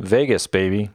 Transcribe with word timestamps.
Vegas, 0.00 0.46
baby. 0.46 0.90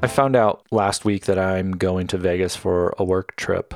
I 0.00 0.06
found 0.08 0.34
out 0.34 0.64
last 0.70 1.04
week 1.04 1.26
that 1.26 1.38
I'm 1.38 1.72
going 1.72 2.06
to 2.08 2.16
Vegas 2.18 2.56
for 2.56 2.94
a 2.98 3.04
work 3.04 3.36
trip. 3.36 3.74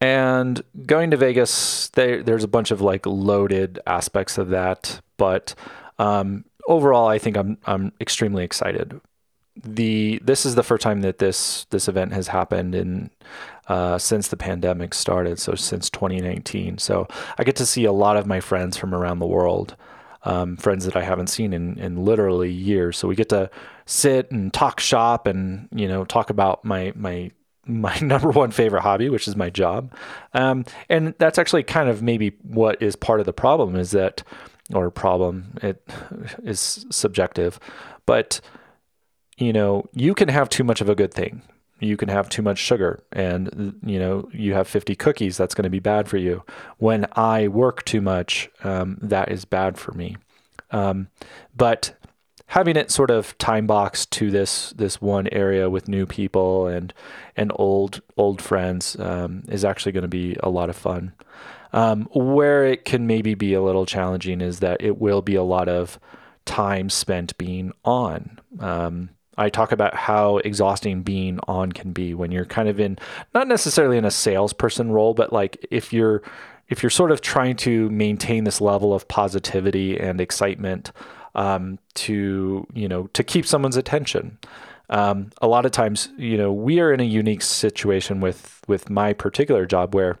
And 0.00 0.62
going 0.86 1.10
to 1.10 1.18
Vegas, 1.18 1.88
they, 1.90 2.22
there's 2.22 2.42
a 2.42 2.48
bunch 2.48 2.70
of 2.70 2.80
like 2.80 3.04
loaded 3.04 3.78
aspects 3.86 4.38
of 4.38 4.48
that, 4.48 5.02
but 5.18 5.54
um, 5.98 6.46
overall, 6.66 7.06
I 7.06 7.18
think 7.18 7.36
I'm 7.36 7.58
I'm 7.66 7.92
extremely 8.00 8.44
excited. 8.44 8.98
The 9.62 10.20
this 10.24 10.46
is 10.46 10.54
the 10.54 10.62
first 10.62 10.82
time 10.82 11.02
that 11.02 11.18
this 11.18 11.66
this 11.70 11.88
event 11.88 12.12
has 12.12 12.28
happened 12.28 12.74
in 12.74 13.10
uh, 13.68 13.98
since 13.98 14.28
the 14.28 14.36
pandemic 14.36 14.94
started, 14.94 15.38
so 15.38 15.54
since 15.54 15.90
2019. 15.90 16.78
So 16.78 17.06
I 17.38 17.44
get 17.44 17.56
to 17.56 17.66
see 17.66 17.84
a 17.84 17.92
lot 17.92 18.16
of 18.16 18.26
my 18.26 18.40
friends 18.40 18.76
from 18.76 18.94
around 18.94 19.18
the 19.18 19.26
world, 19.26 19.76
um, 20.24 20.56
friends 20.56 20.84
that 20.86 20.96
I 20.96 21.02
haven't 21.02 21.28
seen 21.28 21.52
in 21.52 21.78
in 21.78 22.04
literally 22.04 22.50
years. 22.50 22.98
So 22.98 23.06
we 23.06 23.14
get 23.14 23.28
to 23.30 23.50
sit 23.86 24.30
and 24.30 24.52
talk 24.52 24.80
shop 24.80 25.26
and 25.26 25.68
you 25.72 25.88
know 25.88 26.04
talk 26.04 26.30
about 26.30 26.64
my 26.64 26.92
my 26.96 27.30
my 27.66 27.98
number 28.02 28.30
one 28.30 28.50
favorite 28.50 28.82
hobby, 28.82 29.08
which 29.08 29.28
is 29.28 29.36
my 29.36 29.50
job. 29.50 29.94
Um, 30.34 30.64
and 30.88 31.14
that's 31.18 31.38
actually 31.38 31.62
kind 31.62 31.88
of 31.88 32.02
maybe 32.02 32.32
what 32.42 32.80
is 32.82 32.96
part 32.96 33.20
of 33.20 33.26
the 33.26 33.32
problem 33.32 33.76
is 33.76 33.90
that, 33.92 34.22
or 34.74 34.90
problem, 34.90 35.58
it 35.62 35.82
is 36.42 36.86
subjective, 36.90 37.60
but 38.06 38.40
you 39.40 39.52
know, 39.52 39.88
you 39.94 40.14
can 40.14 40.28
have 40.28 40.48
too 40.48 40.62
much 40.64 40.80
of 40.80 40.88
a 40.88 40.94
good 40.94 41.12
thing. 41.12 41.42
You 41.80 41.96
can 41.96 42.10
have 42.10 42.28
too 42.28 42.42
much 42.42 42.58
sugar 42.58 43.02
and, 43.10 43.74
you 43.84 43.98
know, 43.98 44.28
you 44.32 44.52
have 44.52 44.68
50 44.68 44.94
cookies. 44.96 45.38
That's 45.38 45.54
going 45.54 45.64
to 45.64 45.70
be 45.70 45.78
bad 45.80 46.08
for 46.08 46.18
you. 46.18 46.44
When 46.76 47.06
I 47.12 47.48
work 47.48 47.84
too 47.86 48.02
much, 48.02 48.50
um, 48.62 48.98
that 49.00 49.32
is 49.32 49.46
bad 49.46 49.78
for 49.78 49.92
me. 49.92 50.18
Um, 50.70 51.08
but 51.56 51.94
having 52.48 52.76
it 52.76 52.90
sort 52.90 53.10
of 53.10 53.36
time 53.38 53.66
boxed 53.66 54.10
to 54.10 54.30
this 54.30 54.70
this 54.72 55.00
one 55.00 55.28
area 55.28 55.70
with 55.70 55.88
new 55.88 56.04
people 56.04 56.66
and 56.66 56.92
and 57.36 57.50
old 57.54 58.02
old 58.16 58.42
friends 58.42 58.96
um, 58.98 59.44
is 59.48 59.64
actually 59.64 59.92
going 59.92 60.02
to 60.02 60.08
be 60.08 60.36
a 60.42 60.50
lot 60.50 60.68
of 60.68 60.76
fun. 60.76 61.12
Um, 61.72 62.08
where 62.12 62.64
it 62.64 62.84
can 62.84 63.06
maybe 63.06 63.34
be 63.34 63.54
a 63.54 63.62
little 63.62 63.86
challenging 63.86 64.40
is 64.40 64.60
that 64.60 64.82
it 64.82 64.98
will 64.98 65.22
be 65.22 65.36
a 65.36 65.42
lot 65.42 65.68
of 65.68 65.98
time 66.44 66.90
spent 66.90 67.38
being 67.38 67.72
on. 67.84 68.40
Um, 68.58 69.10
I 69.40 69.48
talk 69.48 69.72
about 69.72 69.94
how 69.94 70.36
exhausting 70.38 71.02
being 71.02 71.40
on 71.48 71.72
can 71.72 71.92
be 71.92 72.12
when 72.12 72.30
you're 72.30 72.44
kind 72.44 72.68
of 72.68 72.78
in 72.78 72.98
not 73.34 73.48
necessarily 73.48 73.96
in 73.96 74.04
a 74.04 74.10
salesperson 74.10 74.92
role, 74.92 75.14
but 75.14 75.32
like 75.32 75.66
if 75.70 75.94
you're 75.94 76.22
if 76.68 76.82
you're 76.82 76.90
sort 76.90 77.10
of 77.10 77.22
trying 77.22 77.56
to 77.56 77.88
maintain 77.88 78.44
this 78.44 78.60
level 78.60 78.94
of 78.94 79.08
positivity 79.08 79.98
and 79.98 80.20
excitement 80.20 80.92
um, 81.34 81.78
to 81.94 82.66
you 82.74 82.86
know 82.86 83.06
to 83.14 83.24
keep 83.24 83.46
someone's 83.46 83.78
attention. 83.78 84.38
Um, 84.90 85.30
a 85.40 85.46
lot 85.46 85.64
of 85.66 85.72
times, 85.72 86.08
you 86.18 86.36
know, 86.36 86.52
we 86.52 86.80
are 86.80 86.92
in 86.92 87.00
a 87.00 87.04
unique 87.04 87.42
situation 87.42 88.20
with 88.20 88.60
with 88.68 88.90
my 88.90 89.14
particular 89.14 89.64
job 89.64 89.94
where 89.94 90.18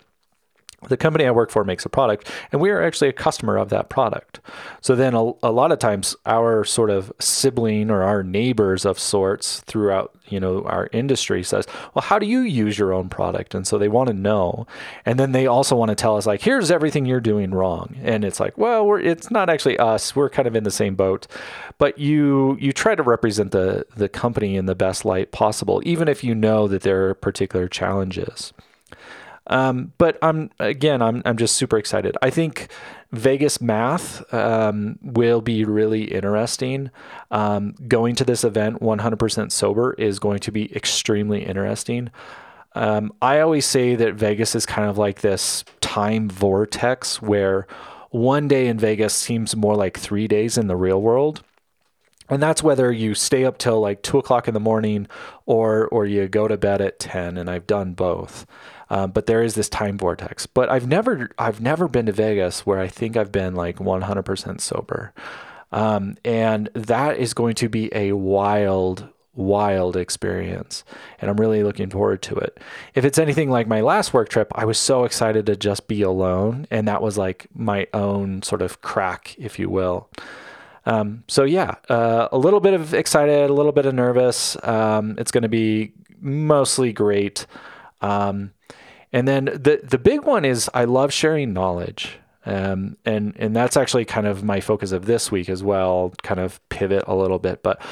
the 0.88 0.96
company 0.96 1.26
I 1.26 1.30
work 1.30 1.50
for 1.50 1.62
makes 1.62 1.84
a 1.84 1.90
product, 1.90 2.30
and 2.52 2.60
we 2.60 2.70
are 2.70 2.82
actually 2.82 3.08
a 3.08 3.12
customer 3.12 3.58
of 3.58 3.68
that 3.68 3.90
product. 3.90 4.40
So 4.80 4.96
then, 4.96 5.14
a, 5.14 5.32
a, 5.42 5.52
lot 5.52 5.72
of 5.72 5.78
times, 5.78 6.16
our 6.24 6.64
sort 6.64 6.88
of 6.88 7.12
sibling 7.18 7.90
or 7.90 8.02
our 8.02 8.22
neighbors 8.22 8.86
of 8.86 8.98
sorts 8.98 9.60
throughout, 9.60 10.16
you 10.28 10.40
know, 10.40 10.64
our 10.64 10.88
industry 10.92 11.42
says, 11.42 11.66
"Well, 11.94 12.02
how 12.02 12.18
do 12.18 12.24
you 12.24 12.40
use 12.40 12.78
your 12.78 12.94
own 12.94 13.10
product?" 13.10 13.54
And 13.54 13.66
so 13.66 13.76
they 13.76 13.88
want 13.88 14.08
to 14.08 14.14
know, 14.14 14.66
and 15.04 15.20
then 15.20 15.32
they 15.32 15.46
also 15.46 15.76
want 15.76 15.90
to 15.90 15.94
tell 15.94 16.16
us 16.16 16.26
like, 16.26 16.40
"Here's 16.40 16.70
everything 16.70 17.04
you're 17.04 17.20
doing 17.20 17.50
wrong," 17.50 17.96
and 18.02 18.24
it's 18.24 18.40
like, 18.40 18.56
well, 18.56 18.86
we're 18.86 19.00
it's 19.00 19.30
not 19.30 19.50
actually 19.50 19.78
us. 19.78 20.16
We're 20.16 20.30
kind 20.30 20.48
of 20.48 20.56
in 20.56 20.64
the 20.64 20.70
same 20.70 20.94
boat, 20.94 21.26
but 21.76 21.98
you 21.98 22.56
you 22.58 22.72
try 22.72 22.94
to 22.94 23.02
represent 23.02 23.50
the 23.52 23.84
the 23.96 24.08
company 24.08 24.56
in 24.56 24.64
the 24.64 24.74
best 24.74 25.04
light 25.04 25.30
possible, 25.30 25.82
even 25.84 26.08
if 26.08 26.24
you 26.24 26.34
know 26.34 26.68
that 26.68 26.82
there 26.82 27.10
are 27.10 27.14
particular 27.14 27.68
challenges. 27.68 28.54
Um, 29.50 29.92
but 29.98 30.16
I'm 30.22 30.50
again, 30.58 31.02
I'm 31.02 31.22
I'm 31.26 31.36
just 31.36 31.56
super 31.56 31.76
excited. 31.76 32.16
I 32.22 32.30
think 32.30 32.68
Vegas 33.12 33.60
math 33.60 34.32
um, 34.32 34.98
will 35.02 35.40
be 35.40 35.64
really 35.64 36.04
interesting. 36.04 36.90
Um, 37.32 37.74
going 37.88 38.14
to 38.14 38.24
this 38.24 38.44
event 38.44 38.80
100% 38.80 39.50
sober 39.50 39.94
is 39.94 40.20
going 40.20 40.38
to 40.40 40.52
be 40.52 40.74
extremely 40.74 41.44
interesting. 41.44 42.10
Um, 42.76 43.12
I 43.20 43.40
always 43.40 43.66
say 43.66 43.96
that 43.96 44.14
Vegas 44.14 44.54
is 44.54 44.64
kind 44.64 44.88
of 44.88 44.96
like 44.96 45.20
this 45.20 45.64
time 45.80 46.28
vortex 46.28 47.20
where 47.20 47.66
one 48.10 48.46
day 48.46 48.68
in 48.68 48.78
Vegas 48.78 49.12
seems 49.12 49.56
more 49.56 49.74
like 49.74 49.98
three 49.98 50.28
days 50.28 50.56
in 50.56 50.68
the 50.68 50.76
real 50.76 51.02
world 51.02 51.42
and 52.30 52.40
that's 52.40 52.62
whether 52.62 52.90
you 52.90 53.14
stay 53.14 53.44
up 53.44 53.58
till 53.58 53.80
like 53.80 54.02
two 54.02 54.18
o'clock 54.18 54.48
in 54.48 54.54
the 54.54 54.60
morning 54.60 55.08
or 55.44 55.88
or 55.88 56.06
you 56.06 56.28
go 56.28 56.48
to 56.48 56.56
bed 56.56 56.80
at 56.80 56.98
10 57.00 57.36
and 57.36 57.50
i've 57.50 57.66
done 57.66 57.92
both. 57.92 58.46
Um, 58.92 59.12
but 59.12 59.26
there 59.26 59.42
is 59.44 59.54
this 59.54 59.68
time 59.68 59.98
vortex. 59.98 60.46
But 60.46 60.70
i've 60.70 60.86
never 60.86 61.30
i've 61.38 61.60
never 61.60 61.88
been 61.88 62.06
to 62.06 62.12
vegas 62.12 62.64
where 62.64 62.78
i 62.78 62.88
think 62.88 63.16
i've 63.16 63.32
been 63.32 63.54
like 63.54 63.76
100% 63.76 64.60
sober. 64.60 65.12
Um, 65.72 66.16
and 66.24 66.68
that 66.74 67.18
is 67.18 67.34
going 67.34 67.54
to 67.56 67.68
be 67.68 67.90
a 67.94 68.12
wild 68.12 69.08
wild 69.32 69.96
experience 69.96 70.82
and 71.20 71.30
i'm 71.30 71.36
really 71.36 71.62
looking 71.62 71.88
forward 71.88 72.20
to 72.20 72.34
it. 72.34 72.58
If 72.94 73.04
it's 73.04 73.18
anything 73.18 73.48
like 73.48 73.68
my 73.68 73.80
last 73.80 74.12
work 74.12 74.28
trip 74.28 74.50
i 74.54 74.64
was 74.64 74.78
so 74.78 75.04
excited 75.04 75.46
to 75.46 75.56
just 75.56 75.86
be 75.88 76.02
alone 76.02 76.66
and 76.70 76.88
that 76.88 77.00
was 77.00 77.16
like 77.16 77.46
my 77.54 77.86
own 77.94 78.42
sort 78.42 78.60
of 78.60 78.82
crack 78.82 79.36
if 79.38 79.58
you 79.58 79.70
will 79.70 80.08
um, 80.86 81.24
so 81.28 81.44
yeah, 81.44 81.74
uh, 81.88 82.28
a 82.32 82.38
little 82.38 82.60
bit 82.60 82.74
of 82.74 82.94
excited, 82.94 83.50
a 83.50 83.52
little 83.52 83.72
bit 83.72 83.86
of 83.86 83.94
nervous. 83.94 84.56
Um, 84.62 85.16
it's 85.18 85.30
going 85.30 85.42
to 85.42 85.48
be 85.48 85.92
mostly 86.20 86.92
great. 86.92 87.46
Um, 88.00 88.52
and 89.12 89.26
then 89.26 89.46
the 89.46 89.80
the 89.82 89.98
big 89.98 90.24
one 90.24 90.44
is 90.44 90.70
I 90.72 90.84
love 90.84 91.12
sharing 91.12 91.52
knowledge. 91.52 92.18
Um, 92.46 92.96
and 93.04 93.34
and 93.36 93.54
that's 93.54 93.76
actually 93.76 94.06
kind 94.06 94.26
of 94.26 94.42
my 94.42 94.60
focus 94.60 94.92
of 94.92 95.04
this 95.04 95.30
week 95.30 95.48
as 95.48 95.62
well. 95.62 96.14
Kind 96.22 96.40
of 96.40 96.66
pivot 96.70 97.04
a 97.06 97.14
little 97.14 97.38
bit, 97.38 97.62
but 97.62 97.82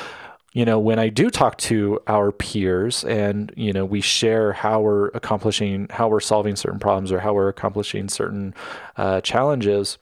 you 0.54 0.64
know 0.64 0.78
when 0.78 0.98
I 0.98 1.10
do 1.10 1.28
talk 1.28 1.58
to 1.58 2.00
our 2.06 2.32
peers 2.32 3.04
and 3.04 3.52
you 3.56 3.72
know 3.74 3.84
we 3.84 4.00
share 4.00 4.54
how 4.54 4.80
we're 4.80 5.08
accomplishing, 5.08 5.88
how 5.90 6.08
we're 6.08 6.20
solving 6.20 6.56
certain 6.56 6.78
problems, 6.78 7.12
or 7.12 7.20
how 7.20 7.34
we're 7.34 7.48
accomplishing 7.48 8.08
certain 8.08 8.54
uh, 8.96 9.20
challenges 9.20 9.98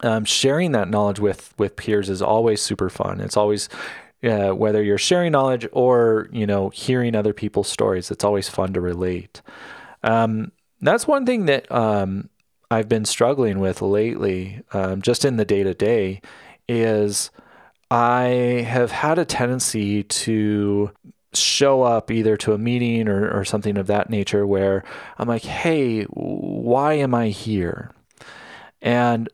um, 0.00 0.24
sharing 0.24 0.72
that 0.72 0.88
knowledge 0.88 1.20
with 1.20 1.54
with 1.58 1.76
peers 1.76 2.10
is 2.10 2.22
always 2.22 2.60
super 2.60 2.88
fun. 2.88 3.20
It's 3.20 3.36
always 3.36 3.68
uh, 4.24 4.50
whether 4.50 4.82
you're 4.82 4.98
sharing 4.98 5.32
knowledge 5.32 5.66
or 5.72 6.28
you 6.32 6.46
know 6.46 6.70
hearing 6.70 7.14
other 7.14 7.32
people's 7.32 7.68
stories. 7.68 8.10
It's 8.10 8.24
always 8.24 8.48
fun 8.48 8.72
to 8.74 8.80
relate. 8.80 9.42
Um, 10.02 10.52
that's 10.80 11.06
one 11.06 11.26
thing 11.26 11.46
that 11.46 11.70
um, 11.72 12.28
I've 12.70 12.88
been 12.88 13.04
struggling 13.04 13.60
with 13.60 13.82
lately, 13.82 14.62
um, 14.72 15.02
just 15.02 15.24
in 15.24 15.36
the 15.36 15.44
day 15.44 15.62
to 15.62 15.74
day, 15.74 16.20
is 16.68 17.30
I 17.90 18.64
have 18.68 18.90
had 18.90 19.18
a 19.18 19.24
tendency 19.24 20.02
to 20.02 20.90
show 21.32 21.82
up 21.82 22.10
either 22.10 22.36
to 22.38 22.52
a 22.52 22.58
meeting 22.58 23.08
or, 23.08 23.30
or 23.30 23.44
something 23.44 23.76
of 23.76 23.86
that 23.88 24.10
nature 24.10 24.46
where 24.46 24.84
I'm 25.18 25.28
like, 25.28 25.44
hey, 25.44 26.04
why 26.04 26.94
am 26.94 27.14
I 27.14 27.28
here? 27.28 27.92
And 28.82 29.28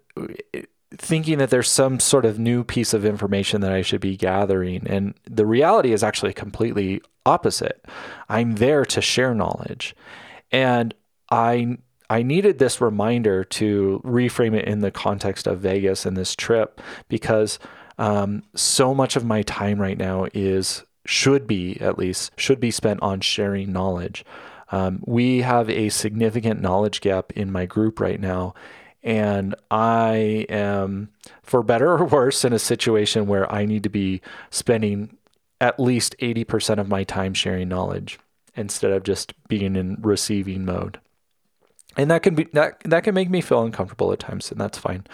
thinking 0.97 1.39
that 1.39 1.51
there's 1.51 1.71
some 1.71 1.99
sort 2.01 2.25
of 2.25 2.39
new 2.39 2.65
piece 2.65 2.93
of 2.93 3.05
information 3.05 3.61
that 3.63 3.73
I 3.73 3.83
should 3.83 4.01
be 4.01 4.17
gathering. 4.17 4.87
And 4.87 5.15
the 5.25 5.47
reality 5.47 5.93
is 5.93 6.03
actually 6.03 6.33
completely 6.33 7.01
opposite. 7.25 7.85
I'm 8.29 8.57
there 8.57 8.85
to 8.87 9.01
share 9.01 9.35
knowledge. 9.35 9.97
And 10.51 10.95
I 11.31 11.79
I 12.11 12.23
needed 12.23 12.59
this 12.59 12.83
reminder 12.83 13.43
to 13.43 14.03
reframe 14.05 14.55
it 14.55 14.67
in 14.67 14.81
the 14.81 14.91
context 14.91 15.47
of 15.47 15.61
Vegas 15.61 16.05
and 16.05 16.15
this 16.15 16.37
trip 16.37 16.79
because 17.09 17.59
um, 17.97 18.43
so 18.55 18.95
much 18.95 19.17
of 19.17 19.25
my 19.25 19.41
time 19.43 19.81
right 19.81 19.97
now 19.97 20.27
is 20.35 20.85
should 21.07 21.47
be 21.47 21.81
at 21.81 21.99
least 21.99 22.33
should 22.37 22.61
be 22.61 22.71
spent 22.71 23.01
on 23.01 23.21
sharing 23.21 23.73
knowledge. 23.73 24.27
Um, 24.71 25.03
we 25.07 25.41
have 25.41 25.71
a 25.71 25.89
significant 25.89 26.61
knowledge 26.61 27.01
gap 27.01 27.33
in 27.33 27.51
my 27.51 27.65
group 27.67 27.99
right 27.99 28.21
now, 28.21 28.55
and 29.03 29.55
I 29.71 30.47
am, 30.49 31.11
for 31.43 31.63
better 31.63 31.93
or 31.93 32.05
worse, 32.05 32.45
in 32.45 32.53
a 32.53 32.59
situation 32.59 33.27
where 33.27 33.53
I 33.53 33.65
need 33.65 33.83
to 33.83 33.89
be 33.89 34.21
spending 34.51 35.17
at 35.61 35.79
least 35.79 36.17
80% 36.19 36.79
of 36.79 36.89
my 36.89 37.05
time 37.05 37.35
sharing 37.35 37.69
knowledge 37.69 38.19
instead 38.55 38.93
of 38.93 39.03
just 39.03 39.33
being 39.49 39.77
in 39.77 39.97
receiving 40.01 40.65
mode. 40.65 40.99
And 41.97 42.11
that 42.11 42.23
can 42.23 42.35
be 42.35 42.45
that 42.55 42.81
that 42.85 43.05
can 43.05 43.15
make 43.15 43.29
me 43.29 43.43
feel 43.43 43.63
uncomfortable 43.63 44.13
at 44.13 44.19
times, 44.19 44.51
and 44.51 44.59
that's 44.59 44.79
fine. 44.79 45.05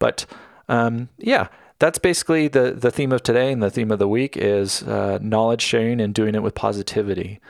But 0.00 0.26
um, 0.68 1.08
yeah, 1.18 1.46
that's 1.78 1.98
basically 1.98 2.48
the 2.48 2.72
the 2.72 2.90
theme 2.90 3.12
of 3.12 3.22
today, 3.22 3.52
and 3.52 3.62
the 3.62 3.70
theme 3.70 3.92
of 3.92 4.00
the 4.00 4.08
week 4.08 4.36
is 4.36 4.82
uh, 4.82 5.18
knowledge 5.22 5.62
sharing 5.62 6.00
and 6.00 6.12
doing 6.12 6.34
it 6.34 6.42
with 6.42 6.56
positivity, 6.56 7.40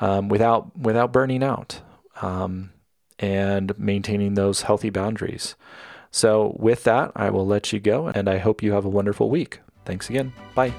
um, 0.00 0.28
without 0.28 0.76
without 0.76 1.12
burning 1.12 1.44
out. 1.44 1.80
Um, 2.20 2.72
and 3.22 3.78
maintaining 3.78 4.34
those 4.34 4.62
healthy 4.62 4.90
boundaries. 4.90 5.54
So, 6.10 6.54
with 6.58 6.84
that, 6.84 7.12
I 7.16 7.30
will 7.30 7.46
let 7.46 7.72
you 7.72 7.80
go 7.80 8.08
and 8.08 8.28
I 8.28 8.36
hope 8.36 8.62
you 8.62 8.72
have 8.72 8.84
a 8.84 8.90
wonderful 8.90 9.30
week. 9.30 9.60
Thanks 9.86 10.10
again. 10.10 10.34
Bye. 10.54 10.74